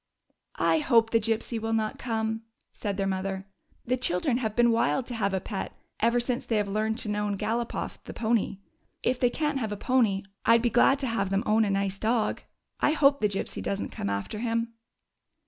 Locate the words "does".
13.61-13.79